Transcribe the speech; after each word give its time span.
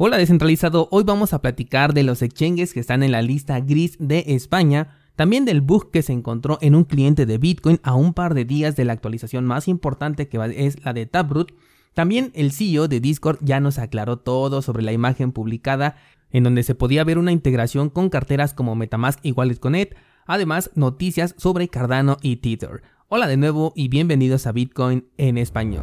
Hola 0.00 0.16
descentralizado, 0.16 0.86
hoy 0.92 1.02
vamos 1.02 1.32
a 1.32 1.42
platicar 1.42 1.92
de 1.92 2.04
los 2.04 2.22
exchanges 2.22 2.72
que 2.72 2.78
están 2.78 3.02
en 3.02 3.10
la 3.10 3.20
lista 3.20 3.58
gris 3.58 3.96
de 3.98 4.22
España, 4.28 4.96
también 5.16 5.44
del 5.44 5.60
bug 5.60 5.90
que 5.90 6.02
se 6.02 6.12
encontró 6.12 6.56
en 6.60 6.76
un 6.76 6.84
cliente 6.84 7.26
de 7.26 7.36
Bitcoin 7.36 7.80
a 7.82 7.96
un 7.96 8.14
par 8.14 8.34
de 8.34 8.44
días 8.44 8.76
de 8.76 8.84
la 8.84 8.92
actualización 8.92 9.44
más 9.44 9.66
importante 9.66 10.28
que 10.28 10.38
es 10.54 10.84
la 10.84 10.92
de 10.92 11.06
Taproot. 11.06 11.52
También 11.94 12.30
el 12.36 12.52
CEO 12.52 12.86
de 12.86 13.00
Discord 13.00 13.38
ya 13.40 13.58
nos 13.58 13.78
aclaró 13.78 14.20
todo 14.20 14.62
sobre 14.62 14.84
la 14.84 14.92
imagen 14.92 15.32
publicada 15.32 15.96
en 16.30 16.44
donde 16.44 16.62
se 16.62 16.76
podía 16.76 17.02
ver 17.02 17.18
una 17.18 17.32
integración 17.32 17.90
con 17.90 18.08
carteras 18.08 18.54
como 18.54 18.76
Metamask 18.76 19.18
y 19.24 19.32
Wallet 19.32 19.58
Connect, 19.58 19.98
además 20.26 20.70
noticias 20.76 21.34
sobre 21.38 21.66
Cardano 21.66 22.18
y 22.22 22.36
Tether. 22.36 22.82
Hola 23.08 23.26
de 23.26 23.36
nuevo 23.36 23.72
y 23.74 23.88
bienvenidos 23.88 24.46
a 24.46 24.52
Bitcoin 24.52 25.08
en 25.16 25.38
español. 25.38 25.82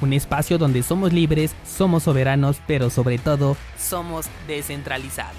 un 0.00 0.12
espacio 0.12 0.58
donde 0.58 0.82
somos 0.82 1.12
libres, 1.12 1.54
somos 1.64 2.04
soberanos, 2.04 2.60
pero 2.66 2.90
sobre 2.90 3.18
todo 3.18 3.56
somos 3.78 4.26
descentralizados. 4.46 5.36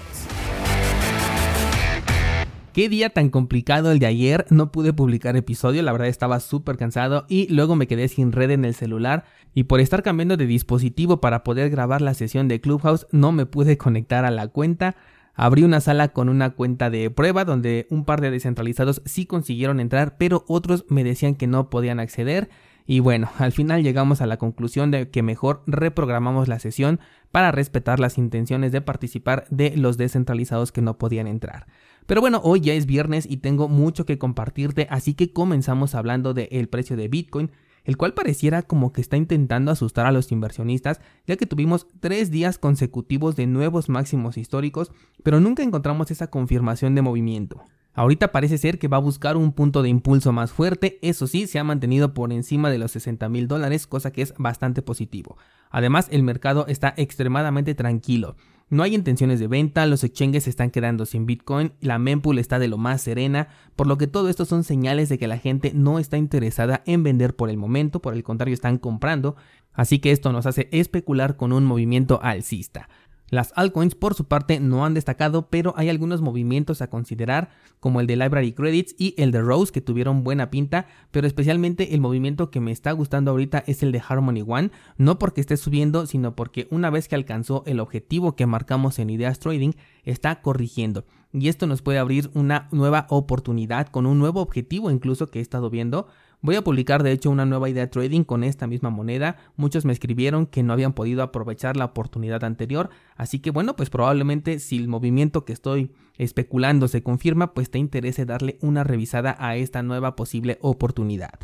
Qué 2.72 2.88
día 2.88 3.10
tan 3.10 3.28
complicado 3.28 3.92
el 3.92 3.98
de 3.98 4.06
ayer, 4.06 4.46
no 4.48 4.72
pude 4.72 4.94
publicar 4.94 5.36
episodio, 5.36 5.82
la 5.82 5.92
verdad 5.92 6.08
estaba 6.08 6.40
súper 6.40 6.78
cansado 6.78 7.26
y 7.28 7.46
luego 7.52 7.76
me 7.76 7.86
quedé 7.86 8.08
sin 8.08 8.32
red 8.32 8.50
en 8.50 8.64
el 8.64 8.74
celular 8.74 9.24
y 9.52 9.64
por 9.64 9.80
estar 9.80 10.02
cambiando 10.02 10.38
de 10.38 10.46
dispositivo 10.46 11.20
para 11.20 11.44
poder 11.44 11.68
grabar 11.68 12.00
la 12.00 12.14
sesión 12.14 12.48
de 12.48 12.62
Clubhouse 12.62 13.06
no 13.10 13.30
me 13.30 13.44
pude 13.44 13.76
conectar 13.76 14.24
a 14.24 14.30
la 14.30 14.48
cuenta. 14.48 14.96
Abrí 15.34 15.64
una 15.64 15.82
sala 15.82 16.08
con 16.08 16.30
una 16.30 16.50
cuenta 16.50 16.88
de 16.88 17.10
prueba 17.10 17.44
donde 17.44 17.86
un 17.90 18.06
par 18.06 18.22
de 18.22 18.30
descentralizados 18.30 19.02
sí 19.04 19.26
consiguieron 19.26 19.78
entrar, 19.78 20.16
pero 20.16 20.46
otros 20.48 20.86
me 20.88 21.04
decían 21.04 21.34
que 21.34 21.46
no 21.46 21.68
podían 21.68 22.00
acceder 22.00 22.48
y 22.86 23.00
bueno, 23.00 23.30
al 23.38 23.52
final 23.52 23.82
llegamos 23.82 24.20
a 24.20 24.26
la 24.26 24.36
conclusión 24.36 24.90
de 24.90 25.10
que 25.10 25.22
mejor 25.22 25.62
reprogramamos 25.66 26.48
la 26.48 26.58
sesión 26.58 27.00
para 27.30 27.52
respetar 27.52 28.00
las 28.00 28.18
intenciones 28.18 28.72
de 28.72 28.80
participar 28.80 29.46
de 29.50 29.76
los 29.76 29.96
descentralizados 29.96 30.72
que 30.72 30.82
no 30.82 30.98
podían 30.98 31.26
entrar. 31.26 31.66
Pero 32.06 32.20
bueno, 32.20 32.40
hoy 32.42 32.60
ya 32.60 32.74
es 32.74 32.86
viernes 32.86 33.26
y 33.28 33.38
tengo 33.38 33.68
mucho 33.68 34.04
que 34.04 34.18
compartirte, 34.18 34.88
así 34.90 35.14
que 35.14 35.32
comenzamos 35.32 35.94
hablando 35.94 36.34
del 36.34 36.68
precio 36.68 36.96
de 36.96 37.08
Bitcoin, 37.08 37.50
el 37.84 37.96
cual 37.96 38.14
pareciera 38.14 38.62
como 38.62 38.92
que 38.92 39.00
está 39.00 39.16
intentando 39.16 39.70
asustar 39.70 40.06
a 40.06 40.12
los 40.12 40.30
inversionistas, 40.32 41.00
ya 41.26 41.36
que 41.36 41.46
tuvimos 41.46 41.86
tres 42.00 42.30
días 42.30 42.58
consecutivos 42.58 43.36
de 43.36 43.46
nuevos 43.46 43.88
máximos 43.88 44.36
históricos, 44.36 44.92
pero 45.22 45.40
nunca 45.40 45.62
encontramos 45.62 46.10
esa 46.10 46.28
confirmación 46.28 46.94
de 46.94 47.02
movimiento. 47.02 47.64
Ahorita 47.94 48.32
parece 48.32 48.56
ser 48.56 48.78
que 48.78 48.88
va 48.88 48.96
a 48.96 49.00
buscar 49.00 49.36
un 49.36 49.52
punto 49.52 49.82
de 49.82 49.90
impulso 49.90 50.32
más 50.32 50.50
fuerte, 50.50 50.98
eso 51.02 51.26
sí, 51.26 51.46
se 51.46 51.58
ha 51.58 51.64
mantenido 51.64 52.14
por 52.14 52.32
encima 52.32 52.70
de 52.70 52.78
los 52.78 52.92
60 52.92 53.28
mil 53.28 53.48
dólares, 53.48 53.86
cosa 53.86 54.12
que 54.12 54.22
es 54.22 54.32
bastante 54.38 54.80
positivo. 54.80 55.36
Además, 55.70 56.08
el 56.10 56.22
mercado 56.22 56.66
está 56.68 56.94
extremadamente 56.96 57.74
tranquilo. 57.74 58.36
No 58.72 58.82
hay 58.82 58.94
intenciones 58.94 59.38
de 59.38 59.48
venta, 59.48 59.84
los 59.84 60.02
exchanges 60.02 60.44
se 60.44 60.50
están 60.50 60.70
quedando 60.70 61.04
sin 61.04 61.26
Bitcoin, 61.26 61.74
la 61.82 61.98
mempool 61.98 62.38
está 62.38 62.58
de 62.58 62.68
lo 62.68 62.78
más 62.78 63.02
serena, 63.02 63.48
por 63.76 63.86
lo 63.86 63.98
que 63.98 64.06
todo 64.06 64.30
esto 64.30 64.46
son 64.46 64.64
señales 64.64 65.10
de 65.10 65.18
que 65.18 65.28
la 65.28 65.36
gente 65.36 65.72
no 65.74 65.98
está 65.98 66.16
interesada 66.16 66.82
en 66.86 67.02
vender 67.02 67.36
por 67.36 67.50
el 67.50 67.58
momento, 67.58 68.00
por 68.00 68.14
el 68.14 68.22
contrario 68.22 68.54
están 68.54 68.78
comprando, 68.78 69.36
así 69.74 69.98
que 69.98 70.10
esto 70.10 70.32
nos 70.32 70.46
hace 70.46 70.70
especular 70.72 71.36
con 71.36 71.52
un 71.52 71.66
movimiento 71.66 72.18
alcista. 72.22 72.88
Las 73.32 73.54
altcoins 73.56 73.94
por 73.94 74.12
su 74.12 74.26
parte 74.26 74.60
no 74.60 74.84
han 74.84 74.92
destacado, 74.92 75.48
pero 75.48 75.72
hay 75.78 75.88
algunos 75.88 76.20
movimientos 76.20 76.82
a 76.82 76.90
considerar, 76.90 77.48
como 77.80 78.02
el 78.02 78.06
de 78.06 78.16
Library 78.16 78.52
Credits 78.52 78.94
y 78.98 79.14
el 79.16 79.30
de 79.30 79.40
Rose, 79.40 79.72
que 79.72 79.80
tuvieron 79.80 80.22
buena 80.22 80.50
pinta, 80.50 80.86
pero 81.10 81.26
especialmente 81.26 81.94
el 81.94 82.02
movimiento 82.02 82.50
que 82.50 82.60
me 82.60 82.72
está 82.72 82.92
gustando 82.92 83.30
ahorita 83.30 83.64
es 83.66 83.82
el 83.82 83.90
de 83.90 84.02
Harmony 84.06 84.44
One, 84.46 84.70
no 84.98 85.18
porque 85.18 85.40
esté 85.40 85.56
subiendo, 85.56 86.04
sino 86.04 86.36
porque 86.36 86.68
una 86.70 86.90
vez 86.90 87.08
que 87.08 87.14
alcanzó 87.14 87.62
el 87.64 87.80
objetivo 87.80 88.36
que 88.36 88.44
marcamos 88.44 88.98
en 88.98 89.08
Ideas 89.08 89.38
Trading, 89.38 89.72
está 90.04 90.42
corrigiendo. 90.42 91.06
Y 91.32 91.48
esto 91.48 91.66
nos 91.66 91.80
puede 91.80 91.98
abrir 91.98 92.30
una 92.34 92.68
nueva 92.70 93.06
oportunidad 93.08 93.88
con 93.88 94.04
un 94.04 94.18
nuevo 94.18 94.42
objetivo 94.42 94.90
incluso 94.90 95.30
que 95.30 95.38
he 95.38 95.42
estado 95.42 95.70
viendo 95.70 96.06
Voy 96.44 96.56
a 96.56 96.64
publicar 96.64 97.04
de 97.04 97.12
hecho 97.12 97.30
una 97.30 97.46
nueva 97.46 97.70
idea 97.70 97.84
de 97.84 97.90
trading 97.90 98.24
con 98.24 98.42
esta 98.42 98.66
misma 98.66 98.90
moneda. 98.90 99.36
Muchos 99.54 99.84
me 99.84 99.92
escribieron 99.92 100.46
que 100.46 100.64
no 100.64 100.72
habían 100.72 100.92
podido 100.92 101.22
aprovechar 101.22 101.76
la 101.76 101.84
oportunidad 101.84 102.42
anterior. 102.42 102.90
Así 103.14 103.38
que 103.38 103.52
bueno, 103.52 103.76
pues 103.76 103.90
probablemente 103.90 104.58
si 104.58 104.76
el 104.76 104.88
movimiento 104.88 105.44
que 105.44 105.52
estoy 105.52 105.92
especulando 106.18 106.88
se 106.88 107.04
confirma, 107.04 107.54
pues 107.54 107.70
te 107.70 107.78
interese 107.78 108.26
darle 108.26 108.58
una 108.60 108.82
revisada 108.82 109.36
a 109.38 109.54
esta 109.54 109.84
nueva 109.84 110.16
posible 110.16 110.58
oportunidad. 110.62 111.38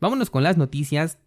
Vámonos 0.00 0.28
con 0.28 0.42
las 0.42 0.56
noticias. 0.56 1.18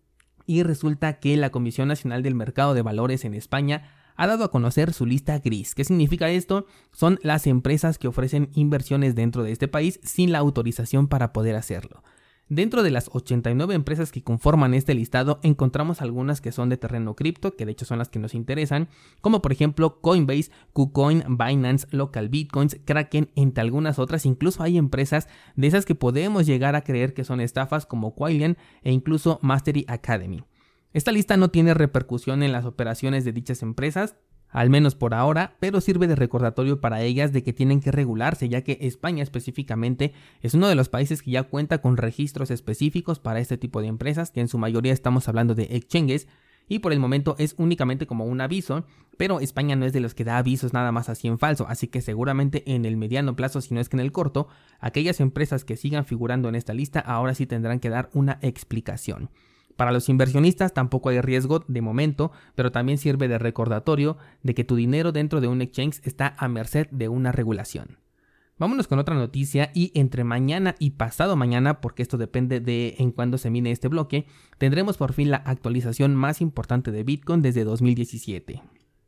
Y 0.46 0.62
resulta 0.62 1.20
que 1.20 1.38
la 1.38 1.50
Comisión 1.50 1.88
Nacional 1.88 2.22
del 2.22 2.36
Mercado 2.36 2.74
de 2.74 2.84
Valores 2.84 3.26
en 3.26 3.34
España 3.34 3.90
ha 4.16 4.28
dado 4.28 4.44
a 4.44 4.52
conocer 4.52 4.94
su 4.94 5.06
lista 5.06 5.40
gris. 5.40 5.74
¿Qué 5.74 5.84
significa 5.86 6.30
esto? 6.30 6.68
Son 6.92 7.18
las 7.24 7.48
empresas 7.48 7.98
que 7.98 8.08
ofrecen 8.08 8.50
inversiones 8.54 9.16
dentro 9.16 9.42
de 9.42 9.52
este 9.52 9.68
país 9.68 10.00
sin 10.04 10.32
la 10.32 10.40
autorización 10.40 11.08
para 11.08 11.34
poder 11.34 11.56
hacerlo. 11.56 12.04
Dentro 12.48 12.84
de 12.84 12.92
las 12.92 13.10
89 13.12 13.74
empresas 13.74 14.12
que 14.12 14.22
conforman 14.22 14.76
este 14.76 14.94
listado 14.94 15.40
encontramos 15.42 16.04
algunas 16.04 16.42
que 16.42 16.52
son 16.52 16.70
de 16.70 16.78
terreno 16.78 17.16
cripto, 17.16 17.56
que 17.56 17.66
de 17.66 17.72
hecho 17.72 17.86
son 17.86 17.98
las 17.98 18.10
que 18.10 18.20
nos 18.20 18.36
interesan, 18.36 18.88
como 19.20 19.42
por 19.42 19.52
ejemplo 19.52 20.00
Coinbase, 20.00 20.52
KuCoin, 20.72 21.24
Binance, 21.28 21.88
Local 21.90 22.30
Bitcoins, 22.30 22.78
Kraken, 22.86 23.32
entre 23.36 23.64
algunas 23.64 23.98
otras. 23.98 24.28
Incluso 24.28 24.62
hay 24.62 24.78
empresas 24.78 25.28
de 25.56 25.66
esas 25.66 25.86
que 25.86 25.96
podemos 25.96 26.46
llegar 26.46 26.76
a 26.76 26.84
creer 26.84 27.16
que 27.16 27.24
son 27.24 27.42
estafas 27.42 27.88
como 27.88 28.14
Quillian 28.16 28.58
e 28.84 28.92
incluso 28.92 29.40
Mastery 29.42 29.86
Academy. 29.88 30.44
Esta 30.94 31.12
lista 31.12 31.38
no 31.38 31.50
tiene 31.50 31.74
repercusión 31.74 32.44
en 32.44 32.52
las 32.52 32.66
operaciones 32.66 33.26
de 33.26 33.34
dichas 33.34 33.64
empresas, 33.64 34.18
al 34.56 34.70
menos 34.70 34.96
por 34.96 35.14
ahora, 35.14 35.58
pero 35.60 35.82
sirve 35.82 36.08
de 36.08 36.16
recordatorio 36.16 36.80
para 36.80 37.02
ellas 37.02 37.34
de 37.34 37.44
que 37.44 37.52
tienen 37.52 37.82
que 37.82 37.92
regularse, 37.92 38.48
ya 38.48 38.62
que 38.62 38.78
España 38.80 39.22
específicamente 39.22 40.14
es 40.42 40.54
uno 40.54 40.70
de 40.70 40.76
los 40.76 40.88
países 40.88 41.22
que 41.22 41.32
ya 41.32 41.44
cuenta 41.44 41.82
con 41.82 41.98
registros 41.98 42.52
específicos 42.52 43.20
para 43.20 43.42
este 43.42 43.58
tipo 43.58 43.82
de 43.82 43.88
empresas, 43.88 44.32
que 44.32 44.40
en 44.40 44.48
su 44.48 44.58
mayoría 44.58 44.94
estamos 44.94 45.28
hablando 45.28 45.56
de 45.56 45.64
exchanges, 45.72 46.30
y 46.70 46.80
por 46.80 46.94
el 46.94 47.02
momento 47.02 47.36
es 47.38 47.56
únicamente 47.58 48.08
como 48.08 48.24
un 48.24 48.40
aviso, 48.40 48.86
pero 49.18 49.42
España 49.42 49.76
no 49.76 49.86
es 49.86 49.92
de 49.92 50.00
los 50.00 50.16
que 50.16 50.24
da 50.24 50.38
avisos 50.38 50.72
nada 50.72 50.94
más 50.94 51.10
así 51.10 51.28
en 51.28 51.38
falso, 51.38 51.66
así 51.68 51.90
que 51.90 52.00
seguramente 52.00 52.64
en 52.74 52.86
el 52.86 52.96
mediano 52.96 53.36
plazo, 53.36 53.60
si 53.60 53.74
no 53.74 53.82
es 53.82 53.90
que 53.90 53.98
en 53.98 54.02
el 54.02 54.14
corto, 54.14 54.48
aquellas 54.80 55.20
empresas 55.20 55.66
que 55.66 55.76
sigan 55.76 56.06
figurando 56.06 56.48
en 56.48 56.56
esta 56.56 56.74
lista 56.74 57.02
ahora 57.02 57.36
sí 57.36 57.46
tendrán 57.46 57.82
que 57.82 57.90
dar 57.90 58.10
una 58.14 58.40
explicación. 58.42 59.30
Para 59.76 59.92
los 59.92 60.10
inversionistas 60.10 60.74
tampoco 60.74 61.10
hay 61.10 61.22
riesgo 61.22 61.64
de 61.68 61.82
momento, 61.82 62.32
pero 62.56 62.72
también 62.72 62.98
sirve 62.98 63.28
de 63.28 63.38
recordatorio 63.38 64.18
de 64.44 64.54
que 64.54 64.64
tu 64.64 64.76
dinero 64.76 65.12
dentro 65.12 65.42
de 65.42 65.48
un 65.48 65.62
exchange 65.62 66.00
está 66.04 66.36
a 66.38 66.48
merced 66.48 66.88
de 66.92 67.10
una 67.10 67.32
regulación. 67.32 67.98
Vámonos 68.58 68.88
con 68.88 69.00
otra 69.00 69.16
noticia 69.16 69.72
y 69.74 69.92
entre 69.96 70.24
mañana 70.24 70.76
y 70.80 70.92
pasado 70.92 71.36
mañana, 71.36 71.82
porque 71.82 72.02
esto 72.02 72.18
depende 72.18 72.62
de 72.62 72.96
en 73.00 73.12
cuándo 73.12 73.38
se 73.38 73.50
mine 73.50 73.72
este 73.72 73.90
bloque, 73.90 74.28
tendremos 74.58 74.96
por 74.96 75.12
fin 75.12 75.30
la 75.30 75.38
actualización 75.38 76.16
más 76.16 76.40
importante 76.40 76.92
de 76.92 77.04
Bitcoin 77.04 77.42
desde 77.42 77.66
2017. 77.66 78.62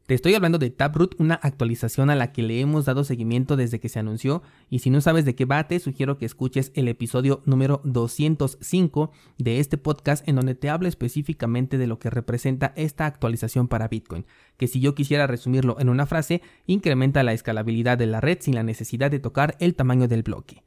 Te 0.08 0.14
estoy 0.14 0.36
hablando 0.36 0.58
de 0.58 0.70
Taproot, 0.70 1.20
una 1.20 1.36
actualización 1.36 2.10
a 2.10 2.16
la 2.16 2.32
que 2.32 2.42
le 2.42 2.62
hemos 2.62 2.86
dado 2.86 3.04
seguimiento 3.04 3.58
desde 3.58 3.82
que 3.82 3.90
se 3.90 4.00
anunció 4.00 4.42
y 4.70 4.80
si 4.80 4.90
no 4.90 5.02
sabes 5.02 5.26
de 5.26 5.36
qué 5.36 5.44
va, 5.44 5.68
te 5.68 5.78
sugiero 5.82 6.18
que 6.18 6.26
escuches 6.26 6.72
el 6.76 6.88
episodio 6.88 7.42
número 7.44 7.82
205 7.84 9.12
de 9.38 9.60
este 9.60 9.78
podcast 9.78 10.26
en 10.26 10.38
donde 10.38 10.56
te 10.56 10.70
hablo 10.70 10.88
específicamente 10.88 11.78
de 11.78 11.88
lo 11.88 12.00
que 12.00 12.10
representa 12.10 12.72
esta 12.78 13.06
actualización 13.06 13.68
para 13.68 13.90
Bitcoin, 13.90 14.26
que 14.56 14.70
si 14.70 14.80
yo 14.80 14.96
quisiera 14.96 15.28
resumirlo 15.28 15.76
en 15.78 15.90
una 15.90 16.06
frase, 16.06 16.42
incrementa 16.68 17.22
la 17.24 17.34
escalabilidad 17.34 17.98
de 17.98 18.08
la 18.08 18.22
red 18.22 18.38
sin 18.40 18.56
la 18.56 18.64
necesidad 18.64 19.12
de 19.12 19.20
tocar 19.20 19.58
el 19.60 19.76
tamaño 19.76 20.08
del 20.08 20.24
bloque. 20.24 20.64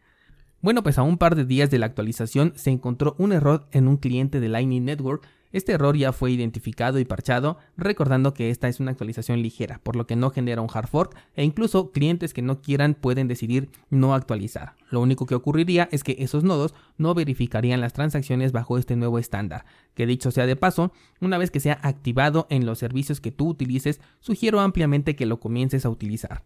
Bueno, 0.60 0.82
pues 0.82 0.98
a 0.98 1.02
un 1.02 1.16
par 1.16 1.34
de 1.34 1.46
días 1.46 1.70
de 1.70 1.78
la 1.78 1.86
actualización 1.86 2.52
se 2.56 2.68
encontró 2.68 3.16
un 3.16 3.32
error 3.32 3.66
en 3.72 3.88
un 3.88 3.96
cliente 3.96 4.38
de 4.38 4.50
Lightning 4.50 4.84
Network 4.84 5.26
Este 5.52 5.72
error 5.72 5.96
ya 5.96 6.12
fue 6.12 6.30
identificado 6.30 7.00
y 7.00 7.04
parchado, 7.04 7.58
recordando 7.76 8.34
que 8.34 8.50
esta 8.50 8.68
es 8.68 8.78
una 8.78 8.92
actualización 8.92 9.42
ligera, 9.42 9.80
por 9.82 9.96
lo 9.96 10.06
que 10.06 10.14
no 10.14 10.30
genera 10.30 10.62
un 10.62 10.68
hard 10.72 10.86
fork 10.86 11.16
e 11.34 11.44
incluso 11.44 11.90
clientes 11.90 12.32
que 12.32 12.42
no 12.42 12.60
quieran 12.60 12.94
pueden 12.94 13.26
decidir 13.26 13.68
no 13.90 14.14
actualizar. 14.14 14.74
Lo 14.90 15.00
único 15.00 15.26
que 15.26 15.34
ocurriría 15.34 15.88
es 15.90 16.04
que 16.04 16.16
esos 16.20 16.44
nodos 16.44 16.74
no 16.98 17.14
verificarían 17.14 17.80
las 17.80 17.92
transacciones 17.92 18.52
bajo 18.52 18.78
este 18.78 18.94
nuevo 18.94 19.18
estándar, 19.18 19.64
que 19.94 20.06
dicho 20.06 20.30
sea 20.30 20.46
de 20.46 20.56
paso, 20.56 20.92
una 21.20 21.36
vez 21.36 21.50
que 21.50 21.60
sea 21.60 21.80
activado 21.82 22.46
en 22.48 22.64
los 22.64 22.78
servicios 22.78 23.20
que 23.20 23.32
tú 23.32 23.48
utilices, 23.48 24.00
sugiero 24.20 24.60
ampliamente 24.60 25.16
que 25.16 25.26
lo 25.26 25.40
comiences 25.40 25.84
a 25.84 25.90
utilizar 25.90 26.44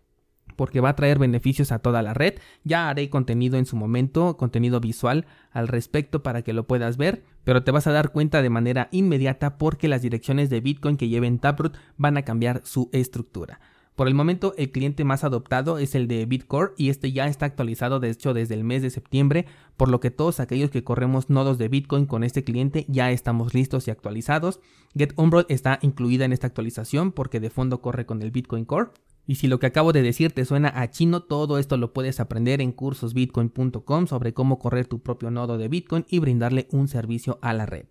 porque 0.57 0.81
va 0.81 0.91
a 0.91 0.97
traer 0.97 1.19
beneficios 1.19 1.73
a 1.73 1.79
toda 1.79 2.03
la 2.03 2.15
red. 2.15 2.35
Ya 2.65 2.89
haré 2.89 3.11
contenido 3.11 3.59
en 3.59 3.67
su 3.67 3.77
momento, 3.77 4.37
contenido 4.37 4.81
visual 4.81 5.27
al 5.53 5.69
respecto 5.69 6.23
para 6.23 6.43
que 6.43 6.53
lo 6.53 6.67
puedas 6.67 6.97
ver, 6.97 7.23
pero 7.45 7.63
te 7.63 7.71
vas 7.71 7.87
a 7.87 7.93
dar 7.93 8.13
cuenta 8.13 8.43
de 8.43 8.51
manera 8.51 8.89
inmediata 8.91 9.59
porque 9.59 9.89
las 9.89 10.03
direcciones 10.03 10.51
de 10.51 10.61
Bitcoin 10.61 10.97
que 10.97 11.09
lleven 11.09 11.39
Taproot 11.39 11.77
van 11.97 12.17
a 12.17 12.23
cambiar 12.23 12.63
su 12.65 12.89
estructura. 12.93 13.61
Por 13.95 14.09
el 14.09 14.15
momento, 14.15 14.55
el 14.59 14.73
cliente 14.73 15.05
más 15.05 15.23
adoptado 15.23 15.79
es 15.79 15.95
el 15.95 16.09
de 16.09 16.27
Bitcore 16.27 16.73
y 16.77 16.89
este 16.89 17.13
ya 17.13 17.29
está 17.29 17.47
actualizado 17.47 18.01
de 18.01 18.11
hecho 18.11 18.35
desde 18.35 18.55
el 18.55 18.65
mes 18.65 18.83
de 18.83 18.91
septiembre, 18.91 19.47
por 19.77 19.89
lo 19.89 20.01
que 20.01 20.11
todos 20.11 20.41
aquellos 20.41 20.71
que 20.71 20.83
corremos 20.83 21.31
nodos 21.31 21.59
de 21.59 21.69
Bitcoin 21.69 22.07
con 22.07 22.25
este 22.25 22.43
cliente 22.43 22.87
ya 22.89 23.13
estamos 23.13 23.55
listos 23.55 23.87
y 23.87 23.93
actualizados. 23.93 24.59
Get 24.97 25.15
está 25.49 25.79
incluida 25.81 26.25
en 26.25 26.33
esta 26.33 26.49
actualización 26.49 27.13
porque 27.13 27.39
de 27.39 27.51
fondo 27.51 27.81
corre 27.83 28.05
con 28.05 28.21
el 28.23 28.33
Bitcoin 28.33 28.65
Core. 28.65 28.91
Y 29.27 29.37
si 29.37 29.47
lo 29.47 29.59
que 29.59 29.67
acabo 29.67 29.93
de 29.93 30.03
decir 30.03 30.33
te 30.33 30.45
suena 30.45 30.73
a 30.75 30.91
chino, 30.91 31.23
todo 31.23 31.59
esto 31.59 31.77
lo 31.77 31.93
puedes 31.93 32.21
aprender 32.21 32.61
en 32.61 32.73
cursosbitcoin.com 32.73 34.07
sobre 34.07 34.35
cómo 34.35 34.59
correr 34.59 34.87
tu 34.87 35.01
propio 35.01 35.31
nodo 35.31 35.57
de 35.57 35.69
Bitcoin 35.69 36.05
y 36.09 36.19
brindarle 36.19 36.69
un 36.73 36.89
servicio 36.89 37.39
a 37.41 37.55
la 37.55 37.65
red. 37.65 37.87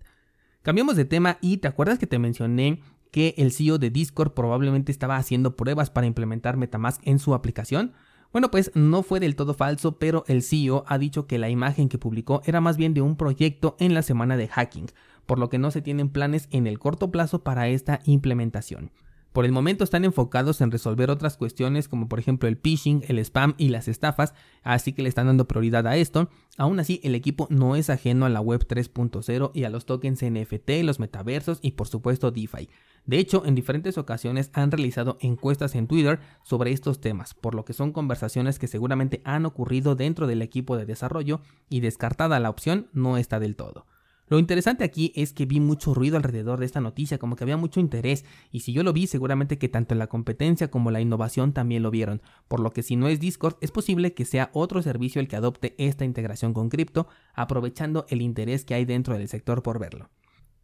Cambiamos 0.62 0.96
de 0.96 1.06
tema 1.06 1.40
y 1.42 1.58
te 1.58 1.68
acuerdas 1.68 1.98
que 1.98 2.08
te 2.08 2.20
mencioné 2.20 2.82
que 3.12 3.36
el 3.38 3.52
CEO 3.52 3.78
de 3.78 3.92
Discord 3.92 4.34
probablemente 4.34 4.92
estaba 4.92 5.18
haciendo 5.18 5.56
pruebas 5.56 5.90
para 5.90 6.08
implementar 6.08 6.58
Metamask 6.58 7.00
en 7.06 7.20
su 7.20 7.34
aplicación? 7.34 7.94
Bueno, 8.32 8.50
pues 8.50 8.72
no 8.74 9.04
fue 9.04 9.20
del 9.20 9.36
todo 9.36 9.54
falso, 9.54 10.00
pero 10.00 10.24
el 10.28 10.42
CEO 10.42 10.84
ha 10.88 10.98
dicho 10.98 11.28
que 11.28 11.38
la 11.38 11.50
imagen 11.50 11.90
que 11.90 12.00
publicó 12.00 12.42
era 12.46 12.62
más 12.62 12.78
bien 12.78 12.96
de 12.96 13.02
un 13.02 13.16
proyecto 13.16 13.76
en 13.80 13.94
la 13.94 14.02
semana 14.02 14.38
de 14.38 14.48
hacking, 14.48 14.88
por 15.28 15.38
lo 15.38 15.50
que 15.50 15.60
no 15.60 15.70
se 15.70 15.84
tienen 15.84 16.10
planes 16.10 16.48
en 16.50 16.66
el 16.66 16.80
corto 16.80 17.12
plazo 17.12 17.44
para 17.44 17.68
esta 17.68 18.02
implementación. 18.06 18.90
Por 19.34 19.46
el 19.46 19.52
momento 19.52 19.84
están 19.84 20.06
enfocados 20.06 20.62
en 20.62 20.70
resolver 20.70 21.10
otras 21.10 21.38
cuestiones 21.38 21.88
como 21.88 22.08
por 22.08 22.20
ejemplo 22.20 22.48
el 22.48 22.56
phishing, 22.56 23.04
el 23.08 23.18
spam 23.18 23.56
y 23.58 23.70
las 23.70 23.88
estafas, 23.88 24.36
así 24.62 24.94
que 24.94 25.02
le 25.02 25.10
están 25.10 25.26
dando 25.26 25.48
prioridad 25.48 25.88
a 25.88 25.98
esto. 25.98 26.30
Aún 26.56 26.80
así, 26.80 27.02
el 27.04 27.16
equipo 27.16 27.48
no 27.50 27.76
es 27.76 27.90
ajeno 27.90 28.28
a 28.28 28.30
la 28.30 28.42
web 28.42 28.68
3.0 28.68 29.50
y 29.56 29.64
a 29.64 29.72
los 29.72 29.88
tokens 29.88 30.24
NFT, 30.24 30.84
los 30.84 31.00
metaversos 31.00 31.58
y 31.64 31.72
por 31.72 31.88
supuesto 31.88 32.30
DeFi. 32.30 32.70
De 33.08 33.18
hecho, 33.18 33.44
en 33.44 33.56
diferentes 33.56 33.98
ocasiones 33.98 34.52
han 34.54 34.70
realizado 34.70 35.18
encuestas 35.20 35.74
en 35.74 35.88
Twitter 35.88 36.20
sobre 36.44 36.72
estos 36.72 37.02
temas, 37.02 37.34
por 37.34 37.56
lo 37.56 37.66
que 37.66 37.74
son 37.74 37.92
conversaciones 37.92 38.60
que 38.60 38.68
seguramente 38.68 39.24
han 39.26 39.48
ocurrido 39.48 39.96
dentro 39.96 40.28
del 40.28 40.44
equipo 40.44 40.78
de 40.78 40.86
desarrollo 40.86 41.42
y 41.70 41.80
descartada 41.80 42.40
la 42.40 42.52
opción 42.52 42.88
no 42.94 43.18
está 43.18 43.40
del 43.40 43.56
todo. 43.56 43.88
Lo 44.34 44.40
interesante 44.40 44.84
aquí 44.84 45.12
es 45.16 45.32
que 45.32 45.46
vi 45.46 45.60
mucho 45.60 45.94
ruido 45.94 46.18
alrededor 46.18 46.60
de 46.60 46.66
esta 46.66 46.82
noticia, 46.82 47.20
como 47.20 47.36
que 47.36 47.44
había 47.44 47.56
mucho 47.56 47.80
interés, 47.80 48.26
y 48.52 48.62
si 48.62 48.74
yo 48.74 48.82
lo 48.82 48.92
vi, 48.92 49.06
seguramente 49.06 49.60
que 49.60 49.70
tanto 49.70 49.94
la 49.94 50.08
competencia 50.08 50.72
como 50.72 50.90
la 50.90 51.02
innovación 51.02 51.54
también 51.54 51.84
lo 51.84 51.92
vieron, 51.92 52.20
por 52.48 52.60
lo 52.60 52.72
que 52.72 52.82
si 52.82 52.96
no 52.96 53.08
es 53.08 53.20
Discord, 53.20 53.58
es 53.62 53.70
posible 53.70 54.16
que 54.16 54.26
sea 54.26 54.50
otro 54.54 54.82
servicio 54.82 55.22
el 55.22 55.28
que 55.28 55.36
adopte 55.36 55.76
esta 55.78 56.04
integración 56.04 56.52
con 56.56 56.70
cripto, 56.70 57.06
aprovechando 57.36 58.08
el 58.10 58.24
interés 58.24 58.66
que 58.66 58.74
hay 58.74 58.86
dentro 58.86 59.16
del 59.16 59.28
sector 59.28 59.62
por 59.62 59.78
verlo. 59.78 60.10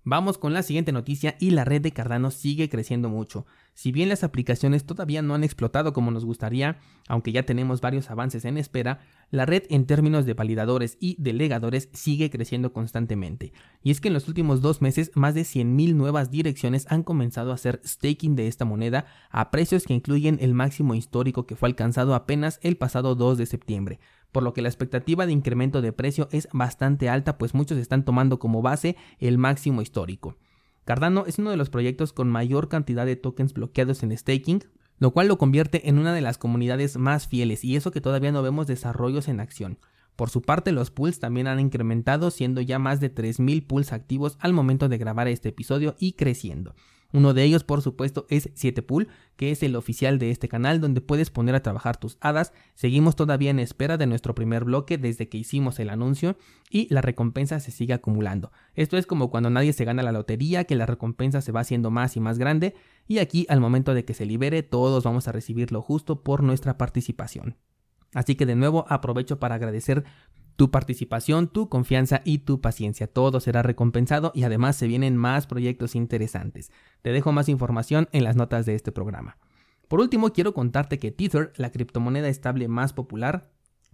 Vamos 0.05 0.37
con 0.37 0.53
la 0.53 0.63
siguiente 0.63 0.93
noticia 0.93 1.35
y 1.39 1.51
la 1.51 1.65
red 1.65 1.81
de 1.81 1.91
Cardano 1.91 2.31
sigue 2.31 2.69
creciendo 2.69 3.09
mucho. 3.09 3.45
Si 3.73 3.91
bien 3.91 4.07
las 4.07 4.23
aplicaciones 4.23 4.85
todavía 4.85 5.21
no 5.21 5.35
han 5.35 5.43
explotado 5.43 5.91
como 5.91 6.09
nos 6.09 6.23
gustaría, 6.23 6.79
aunque 7.07 7.33
ya 7.33 7.43
tenemos 7.43 7.81
varios 7.81 8.09
avances 8.09 8.45
en 8.45 8.57
espera, 8.57 9.01
la 9.29 9.45
red 9.45 9.63
en 9.69 9.85
términos 9.85 10.25
de 10.25 10.33
validadores 10.33 10.97
y 11.01 11.15
delegadores 11.19 11.89
sigue 11.93 12.29
creciendo 12.29 12.71
constantemente. 12.71 13.51
Y 13.83 13.91
es 13.91 13.99
que 13.99 14.07
en 14.07 14.13
los 14.13 14.27
últimos 14.27 14.61
dos 14.61 14.81
meses 14.81 15.11
más 15.15 15.35
de 15.35 15.41
100.000 15.41 15.93
nuevas 15.95 16.31
direcciones 16.31 16.85
han 16.89 17.03
comenzado 17.03 17.51
a 17.51 17.55
hacer 17.55 17.81
staking 17.85 18.35
de 18.35 18.47
esta 18.47 18.65
moneda 18.65 19.05
a 19.29 19.51
precios 19.51 19.83
que 19.83 19.93
incluyen 19.93 20.37
el 20.41 20.53
máximo 20.53 20.95
histórico 20.95 21.45
que 21.45 21.55
fue 21.55 21.67
alcanzado 21.67 22.15
apenas 22.15 22.59
el 22.63 22.77
pasado 22.77 23.15
2 23.15 23.37
de 23.37 23.45
septiembre 23.45 23.99
por 24.31 24.43
lo 24.43 24.53
que 24.53 24.61
la 24.61 24.69
expectativa 24.69 25.25
de 25.25 25.31
incremento 25.31 25.81
de 25.81 25.93
precio 25.93 26.27
es 26.31 26.47
bastante 26.53 27.09
alta, 27.09 27.37
pues 27.37 27.53
muchos 27.53 27.77
están 27.77 28.05
tomando 28.05 28.39
como 28.39 28.61
base 28.61 28.95
el 29.19 29.37
máximo 29.37 29.81
histórico. 29.81 30.37
Cardano 30.85 31.25
es 31.27 31.37
uno 31.39 31.51
de 31.51 31.57
los 31.57 31.69
proyectos 31.69 32.13
con 32.13 32.29
mayor 32.29 32.67
cantidad 32.67 33.05
de 33.05 33.15
tokens 33.15 33.53
bloqueados 33.53 34.03
en 34.03 34.17
staking, 34.17 34.63
lo 34.97 35.11
cual 35.11 35.27
lo 35.27 35.37
convierte 35.37 35.87
en 35.87 35.97
una 35.97 36.13
de 36.13 36.21
las 36.21 36.37
comunidades 36.37 36.97
más 36.97 37.27
fieles, 37.27 37.63
y 37.63 37.75
eso 37.75 37.91
que 37.91 38.01
todavía 38.01 38.31
no 38.31 38.41
vemos 38.41 38.67
desarrollos 38.67 39.27
en 39.27 39.39
acción. 39.39 39.79
Por 40.15 40.29
su 40.29 40.41
parte, 40.41 40.73
los 40.73 40.91
pools 40.91 41.19
también 41.19 41.47
han 41.47 41.59
incrementado, 41.59 42.29
siendo 42.29 42.59
ya 42.59 42.77
más 42.77 42.99
de 42.99 43.13
3.000 43.13 43.65
pools 43.65 43.93
activos 43.93 44.37
al 44.41 44.51
momento 44.51 44.89
de 44.89 44.97
grabar 44.97 45.29
este 45.29 45.49
episodio 45.49 45.95
y 45.97 46.13
creciendo. 46.13 46.75
Uno 47.11 47.33
de 47.33 47.43
ellos, 47.43 47.63
por 47.63 47.81
supuesto, 47.81 48.27
es 48.29 48.53
7pool, 48.53 49.07
que 49.35 49.49
es 49.49 49.63
el 49.63 49.75
oficial 49.75 50.19
de 50.19 50.29
este 50.29 50.47
canal 50.47 50.79
donde 50.79 51.01
puedes 51.01 51.31
poner 51.31 51.55
a 51.55 51.63
trabajar 51.63 51.97
tus 51.97 52.17
hadas. 52.21 52.53
Seguimos 52.75 53.15
todavía 53.15 53.49
en 53.49 53.59
espera 53.59 53.97
de 53.97 54.05
nuestro 54.05 54.35
primer 54.35 54.63
bloque 54.63 54.99
desde 54.99 55.27
que 55.27 55.39
hicimos 55.39 55.79
el 55.79 55.89
anuncio 55.89 56.37
y 56.69 56.93
la 56.93 57.01
recompensa 57.01 57.59
se 57.59 57.71
sigue 57.71 57.93
acumulando. 57.93 58.51
Esto 58.75 58.95
es 58.97 59.07
como 59.07 59.31
cuando 59.31 59.49
nadie 59.49 59.73
se 59.73 59.85
gana 59.85 60.03
la 60.03 60.11
lotería, 60.11 60.65
que 60.65 60.75
la 60.75 60.85
recompensa 60.85 61.41
se 61.41 61.51
va 61.51 61.61
haciendo 61.61 61.89
más 61.89 62.15
y 62.15 62.19
más 62.19 62.37
grande 62.37 62.75
y 63.07 63.17
aquí 63.17 63.47
al 63.49 63.59
momento 63.59 63.95
de 63.95 64.05
que 64.05 64.13
se 64.13 64.27
libere 64.27 64.61
todos 64.61 65.03
vamos 65.03 65.27
a 65.27 65.31
recibir 65.31 65.71
lo 65.71 65.81
justo 65.81 66.21
por 66.21 66.43
nuestra 66.43 66.77
participación. 66.77 67.57
Así 68.13 68.35
que 68.35 68.45
de 68.45 68.55
nuevo 68.55 68.85
aprovecho 68.89 69.39
para 69.39 69.55
agradecer 69.55 70.03
tu 70.59 70.71
participación, 70.71 71.47
tu 71.47 71.69
confianza 71.69 72.19
y 72.25 72.39
tu 72.39 72.59
paciencia. 72.59 73.07
Todo 73.07 73.39
será 73.39 73.63
recompensado 73.63 74.33
y 74.35 74.43
además 74.43 74.75
se 74.75 74.87
vienen 74.87 75.15
más 75.15 75.47
proyectos 75.47 75.95
interesantes. 75.95 76.69
Te 77.01 77.13
dejo 77.13 77.31
más 77.31 77.47
información 77.47 78.09
en 78.11 78.25
las 78.25 78.35
notas 78.35 78.65
de 78.65 78.75
este 78.75 78.91
programa. 78.91 79.37
Por 79.87 80.01
último, 80.01 80.33
quiero 80.33 80.53
contarte 80.53 80.99
que 80.99 81.11
Tether, 81.11 81.53
la 81.55 81.71
criptomoneda 81.71 82.27
estable 82.27 82.67
más 82.67 82.91
popular, 82.91 83.49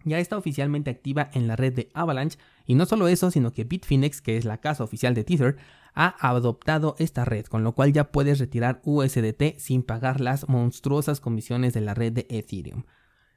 ya 0.05 0.17
está 0.17 0.39
oficialmente 0.39 0.89
activa 0.89 1.29
en 1.33 1.45
la 1.45 1.55
red 1.55 1.71
de 1.71 1.91
Avalanche 1.93 2.39
y 2.65 2.73
no 2.73 2.87
solo 2.87 3.07
eso, 3.09 3.29
sino 3.29 3.53
que 3.53 3.63
Bitfinex, 3.63 4.23
que 4.23 4.35
es 4.35 4.43
la 4.43 4.57
casa 4.57 4.83
oficial 4.83 5.13
de 5.13 5.23
Tether, 5.23 5.57
ha 5.93 6.15
adoptado 6.27 6.95
esta 6.97 7.25
red, 7.25 7.45
con 7.45 7.63
lo 7.63 7.73
cual 7.75 7.93
ya 7.93 8.11
puedes 8.11 8.39
retirar 8.39 8.81
USDT 8.85 9.59
sin 9.59 9.83
pagar 9.83 10.19
las 10.19 10.49
monstruosas 10.49 11.19
comisiones 11.19 11.75
de 11.75 11.81
la 11.81 11.93
red 11.93 12.11
de 12.11 12.25
Ethereum. 12.27 12.85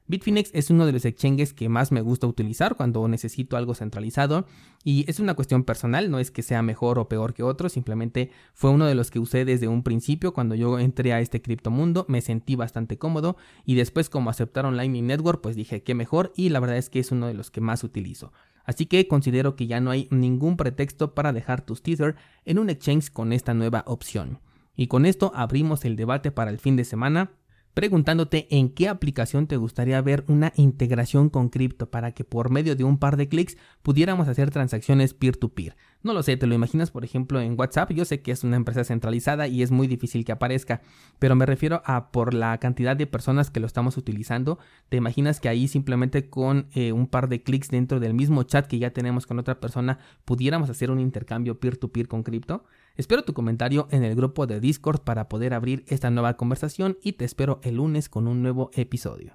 Bitfinex 0.09 0.49
es 0.55 0.71
uno 0.71 0.87
de 0.87 0.91
los 0.91 1.05
exchanges 1.05 1.53
que 1.53 1.69
más 1.69 1.91
me 1.91 2.01
gusta 2.01 2.25
utilizar 2.25 2.75
cuando 2.75 3.07
necesito 3.07 3.57
algo 3.57 3.75
centralizado 3.75 4.47
y 4.83 5.05
es 5.07 5.19
una 5.19 5.35
cuestión 5.35 5.63
personal, 5.63 6.09
no 6.09 6.17
es 6.17 6.31
que 6.31 6.41
sea 6.41 6.63
mejor 6.63 6.97
o 6.97 7.07
peor 7.07 7.35
que 7.35 7.43
otro, 7.43 7.69
simplemente 7.69 8.31
fue 8.55 8.71
uno 8.71 8.87
de 8.87 8.95
los 8.95 9.11
que 9.11 9.19
usé 9.19 9.45
desde 9.45 9.67
un 9.67 9.83
principio 9.83 10.33
cuando 10.33 10.55
yo 10.55 10.79
entré 10.79 11.13
a 11.13 11.19
este 11.19 11.43
criptomundo, 11.43 12.07
me 12.09 12.21
sentí 12.21 12.55
bastante 12.55 12.97
cómodo 12.97 13.37
y 13.65 13.75
después 13.75 14.09
como 14.09 14.31
aceptaron 14.31 14.77
Lightning 14.77 15.05
Network 15.05 15.41
pues 15.41 15.55
dije 15.55 15.83
que 15.83 15.93
mejor 15.93 16.33
y 16.35 16.49
la 16.49 16.59
verdad 16.59 16.77
es 16.77 16.89
que 16.89 16.97
es 16.97 17.11
uno 17.11 17.27
de 17.27 17.35
los 17.35 17.51
que 17.51 17.61
más 17.61 17.83
utilizo. 17.83 18.33
Así 18.65 18.87
que 18.87 19.07
considero 19.07 19.55
que 19.55 19.67
ya 19.67 19.79
no 19.79 19.91
hay 19.91 20.07
ningún 20.09 20.57
pretexto 20.57 21.13
para 21.13 21.33
dejar 21.33 21.61
tus 21.61 21.83
Tether 21.83 22.15
en 22.45 22.57
un 22.57 22.71
exchange 22.71 23.11
con 23.11 23.31
esta 23.31 23.53
nueva 23.53 23.83
opción. 23.85 24.39
Y 24.75 24.87
con 24.87 25.05
esto 25.05 25.31
abrimos 25.35 25.85
el 25.85 25.95
debate 25.95 26.31
para 26.31 26.49
el 26.49 26.57
fin 26.57 26.77
de 26.77 26.85
semana 26.85 27.31
preguntándote 27.79 28.45
en 28.49 28.67
qué 28.67 28.89
aplicación 28.89 29.47
te 29.47 29.55
gustaría 29.55 30.01
ver 30.01 30.25
una 30.27 30.51
integración 30.57 31.29
con 31.29 31.47
cripto 31.47 31.89
para 31.89 32.11
que 32.11 32.25
por 32.25 32.49
medio 32.49 32.75
de 32.75 32.83
un 32.83 32.97
par 32.97 33.15
de 33.15 33.29
clics 33.29 33.55
pudiéramos 33.83 34.27
hacer 34.27 34.51
transacciones 34.51 35.13
peer-to-peer. 35.13 35.77
No 36.03 36.11
lo 36.11 36.21
sé, 36.21 36.35
te 36.35 36.45
lo 36.45 36.55
imaginas 36.55 36.91
por 36.91 37.05
ejemplo 37.05 37.39
en 37.39 37.57
WhatsApp, 37.57 37.93
yo 37.93 38.03
sé 38.03 38.21
que 38.21 38.33
es 38.33 38.43
una 38.43 38.57
empresa 38.57 38.83
centralizada 38.83 39.47
y 39.47 39.63
es 39.63 39.71
muy 39.71 39.87
difícil 39.87 40.25
que 40.25 40.33
aparezca, 40.33 40.81
pero 41.19 41.37
me 41.37 41.45
refiero 41.45 41.81
a 41.85 42.11
por 42.11 42.33
la 42.33 42.57
cantidad 42.57 42.97
de 42.97 43.07
personas 43.07 43.49
que 43.49 43.61
lo 43.61 43.67
estamos 43.67 43.95
utilizando, 43.95 44.59
te 44.89 44.97
imaginas 44.97 45.39
que 45.39 45.47
ahí 45.47 45.69
simplemente 45.69 46.29
con 46.29 46.67
eh, 46.73 46.91
un 46.91 47.07
par 47.07 47.29
de 47.29 47.43
clics 47.43 47.69
dentro 47.69 48.01
del 48.01 48.13
mismo 48.13 48.43
chat 48.43 48.67
que 48.67 48.79
ya 48.79 48.91
tenemos 48.91 49.25
con 49.25 49.39
otra 49.39 49.61
persona 49.61 49.99
pudiéramos 50.25 50.69
hacer 50.69 50.91
un 50.91 50.99
intercambio 50.99 51.61
peer 51.61 51.77
to 51.77 51.93
-peer 51.93 52.09
con 52.09 52.23
cripto. 52.23 52.65
Espero 52.95 53.23
tu 53.23 53.33
comentario 53.33 53.87
en 53.91 54.03
el 54.03 54.15
grupo 54.15 54.47
de 54.47 54.59
Discord 54.59 55.01
para 55.01 55.29
poder 55.29 55.53
abrir 55.53 55.83
esta 55.87 56.09
nueva 56.09 56.35
conversación 56.35 56.97
y 57.01 57.13
te 57.13 57.25
espero 57.25 57.59
el 57.63 57.75
lunes 57.75 58.09
con 58.09 58.27
un 58.27 58.41
nuevo 58.41 58.71
episodio. 58.73 59.33